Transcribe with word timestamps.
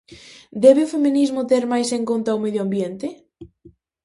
Debe 0.63 0.81
o 0.85 0.91
feminismo 0.93 1.41
ter 1.51 1.63
máis 1.71 1.89
en 1.97 2.03
conta 2.09 2.37
o 2.37 2.41
medio 2.43 2.61
ambiente? 2.65 3.07